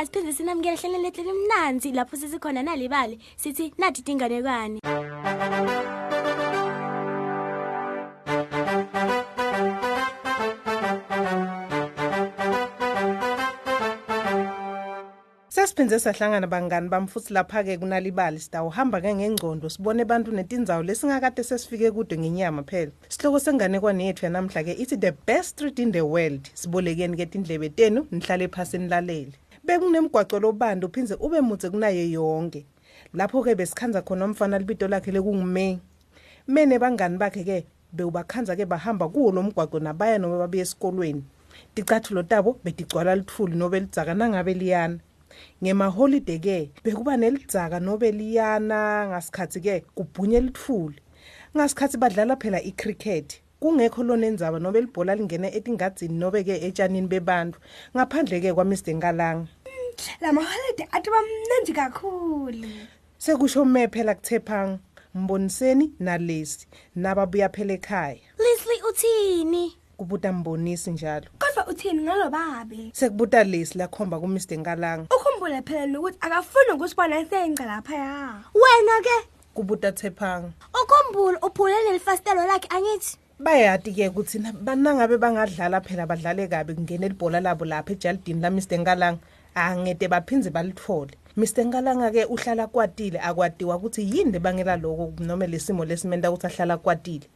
[0.00, 4.80] emakhaya siphinde sinamukele hleleni lethu elimnanzi lapho sesikhona nalibali sithi nathi tinganekwane
[15.48, 21.44] Sesiphindze sahlangana bangani bami futhi lapha ke kunalibali sitawuhamba ke ngengcondo sibone abantu netindzawo lesingakade
[21.44, 22.92] sesifike kude ngenyama phela.
[23.08, 26.48] Sihloko senganekwane yethu yanamhla ke ithi the best street in the world.
[26.54, 29.49] Sibolekeni ke tindlebe tenu nihlale phasi nilalele.
[29.70, 32.66] Bekunemgwaco lobanda uphinze ube mutse kunayo yonke.
[33.14, 35.78] Lapho ke besikhanza khona umfana libito lakhe lekungumey.
[36.48, 41.22] Mene bangani bakhe ke bewubakhanza ke bahamba kuwo lo mgwaco nabaya noma babuye esikolweni.
[41.74, 44.98] Ticathulo tabo betigcwala lithuli nobe lidzaka nangabe liyana.
[45.62, 50.98] ngemaholide ke bekuba nelidzaka nobe liyana ngasikhathi ke kubhunye lithuli
[51.54, 57.60] ngasikhathi badlala phela icricket kungekho lona endzaba nobe libhola lingene etingadzini nobe ke etshanini bebantu
[57.94, 58.76] ngaphandle ke kwaMr
[60.00, 62.68] Ngalanga lamaholide athi bamnandi kakhulu.
[63.18, 64.78] Sekusho me phela kuthephanga
[65.14, 66.66] mboniseni nalesi
[66.96, 68.18] nababuya phela ekhaya.
[68.38, 69.76] Leslie uthini?
[69.96, 71.26] Kubuta mbonisi njalo.
[71.38, 72.90] Kodwa uthini ngalo babe?
[72.92, 79.28] Sekubuta lesi lakhomba kuMr Ngalanga ukhumbule phela nokuthi akafuni ukusibona senqa laphaya wena ke?
[79.54, 83.16] Kubuta thephanga ukhumbule uphule nelifastelo lakhe angithi.
[83.38, 88.50] Bayati ke ukuthi na- banangabe bangadlala phela badlale kabi kungena libhola labo lapha ejalidini la
[88.50, 89.18] Mr Ngalanga
[89.54, 91.10] angede baphinze balithole.
[91.36, 96.76] Mr Ngalanga ke uhlala kwatile akwadiwa ukuthi yini lebangela lokho noma lesimo lesimenta ukuthi ahlala
[96.76, 97.26] kwatile.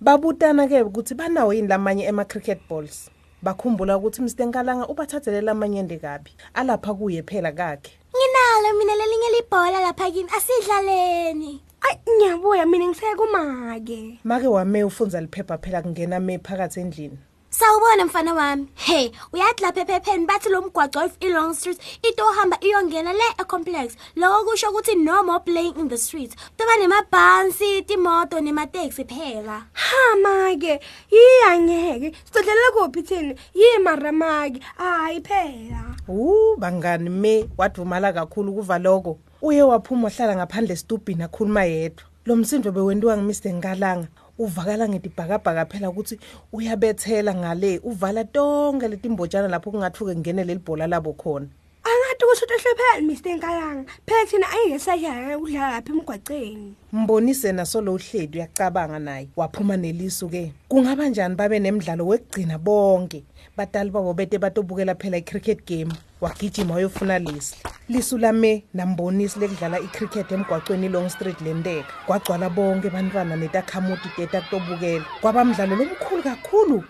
[0.00, 3.10] Babutana ke ukuthi banawo yini lamanye ema cricket balls.
[3.42, 6.30] Bakhumbula ukuthi Mr Ngalanga ubathathele lamanyende kabi.
[6.54, 7.92] Alapha kuye phela kakhe.
[8.14, 11.60] Nginalo mina lelinye libhola lapha kini asidlaleni.
[11.80, 17.18] Ayi ngiyabuya mina ngisekumake make wame ufunza liphepha phela kungena me phakathi endlini.
[17.58, 18.66] Sawubona mfana wami.
[18.74, 23.96] Hey, uyathi lapha ephepheni bathi lo mgwaqo of Elong Street into ohamba iyongena le ecomplex.
[24.16, 26.34] Lokho kusho ukuthi no more playing in the streets.
[26.58, 29.66] Kuba nemabhansi, timoto nemateksi phela.
[29.72, 38.78] ha make yiyangeke sidodlela kuphi thini yimaramake hayi phela Uh bangani me wadumala kakhulu kuva
[38.78, 39.18] lokho.
[39.42, 42.04] Uye waphuma wahlala ngaphandle stupini akhuluma yedwa.
[42.26, 44.08] Lo msindo bewendiwa ngMr Ngalanga.
[44.38, 46.18] Uvakala ngedibhakabhaka phela ukuthi
[46.52, 51.46] uyabethela ngale uvala tonke letimbotshana lapho kungathuke ngene lelibhola labo khona.
[51.84, 57.80] angathi kusho ukuthi hlephela Mr Nkalanga phela thina ayike sayaya ukudlala lapha emgwaqeni Mbonise naso
[57.80, 59.28] lo uhledu uyacabanga naye.
[59.36, 60.52] Waphuma nelisu ke.
[60.68, 63.24] Kungaba njani babe nemidlalo wekugcina bonke.
[63.56, 65.92] Batali babo bete batobukela phela icricket game.
[66.24, 67.56] Wagijima wayofuna lesi.
[67.88, 71.92] Lisu lame nambonisi lekudlala icricket emgwaqweni Long Street lenteka.
[72.06, 75.04] Kwagcwala bonke bantwana netakhamuti teta kutobukela.
[75.20, 76.84] Kwabamdlalo lomkhulu kakhulu.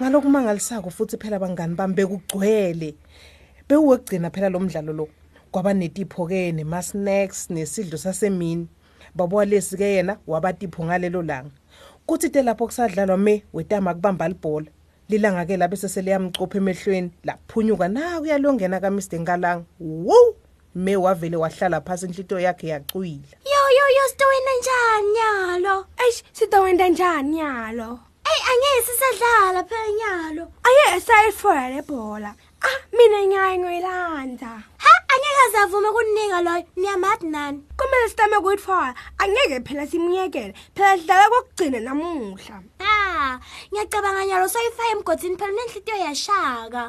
[0.00, 2.94] Ngalokumangalisako futhi phela bangani bami bekugcwele.
[3.68, 5.08] bewuwekugcina phela lo mdlalo lo
[5.50, 8.68] kwaba netipho ke nema-snacks nesidlo sasemini
[9.14, 11.50] babo walesi ke yena wabatipho ngalelo langa
[12.06, 14.70] kuthi te lapho kusadlalwa me wetama kubamba libhola
[15.08, 20.36] lilanga ke labe seseliyamcopha emehlweni laphunyuka na uyalongena kaMr Ngalanga wo
[20.74, 25.86] me wavele wahlala phansi inhlito yakhe yacuyila Yo yo yo sitowena njani nyalo?
[26.06, 30.44] eish sidawenda njani yalo Ey angeke sisadlala phela nyalo.
[30.66, 32.34] ayeke sayifora le bhola
[32.66, 34.52] ah mina ngiyaye ngoyilanda
[34.82, 36.64] Ha angeke azavuma kunika loyo.
[36.76, 37.62] Niyamathi nani?
[37.78, 40.54] kumele sitame kuyitfwala angeke phela simyekele.
[40.74, 42.62] Phela sidlala kokugcina namuhla.
[42.80, 42.95] Ah,
[43.70, 46.84] ngiyacabanga nyalo soyifaya emgodini phela nenhlitiyo yashaka.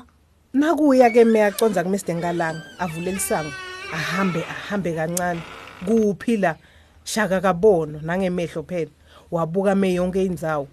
[0.53, 3.51] nakuya ke me aconza kuMr Ngalanga avule lisango
[3.94, 5.42] ahambe ahambe kancane.
[5.86, 6.56] Kuphi la?
[7.04, 8.92] Shaka kabono nangemehlo phela.
[9.31, 10.68] Wabuka me yonke indzawo.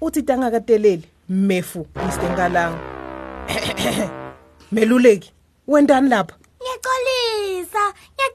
[0.00, 2.78] Uthi tangakateleli mefu Mr Ngalanga.
[4.72, 5.32] Meluleki
[5.66, 6.39] wendani lapha?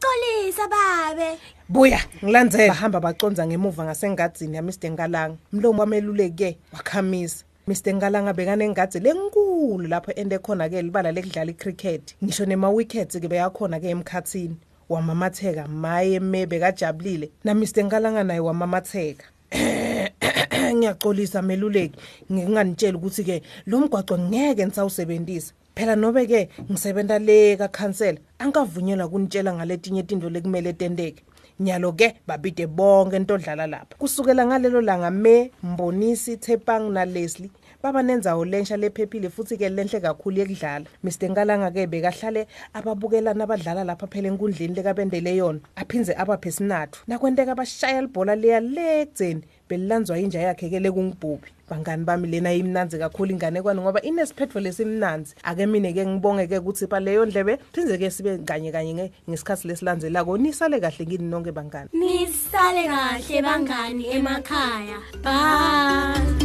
[0.06, 1.40] Ngiyaxolisa babe.
[1.70, 2.74] buya ngilandzela.
[2.74, 5.38] Bahamba baconza ngemuva ngasengadzini yaMr Ngalanga.
[5.54, 7.46] Mlomo wameluleki ke wakhamisa.
[7.68, 12.16] Mr Ngalanga bekanengadzi lenkulu lapho ende khona ke libala lekudlala icricket.
[12.24, 14.56] Ngisho nema wickets ke beyakhona ke emkhatsini
[14.90, 17.32] wamamatheka maye me bekajabulile.
[17.44, 19.26] Na Mr Ngalanga naye wamamatheka.
[20.76, 22.00] Ngiyaxolisa meluleki.
[22.32, 29.08] Nginganitshela ukuthi ke lo mgwaqo ngeke nisawusebenzisa phela nobe ke ngisebenza le ka council angavunyelwa
[29.08, 31.24] kunitshela ngaletinye izinto lekumele tenteke.
[31.60, 33.96] Nyalo ke babide bonke entodlala lapha.
[33.98, 37.50] Kusukela ngalelo langa me mbonisi thepang na Leslie
[37.84, 40.86] baba nenzawo lensha lephephile futhi ke lenhle kakhulu yekudlala.
[41.04, 47.56] Mr Ngalanga ke bekahlale ababukelana abadlala lapha phela enkundleni lekabendele yona aphinze abaphe sinathu nakwenteka
[47.56, 53.82] bashaya libhola leya legceni belilandzwa inja yakhe ke lekungibhubhi bangani bami lena imnanzi kakhulu inganekwane
[53.82, 55.34] ngoba inesiphetho lesimnanzi.
[55.44, 60.38] Ake mine ke ngibonge-ke ukuthi pha leyo ndlebe phindze-ke sibe kanye kanye nge- ngesikhathi lesilandzelako
[60.38, 61.90] nisale kahle ngini nonke bangani?
[61.94, 65.00] Nisale kahle bangani emakhaya.
[65.24, 66.45] Bye.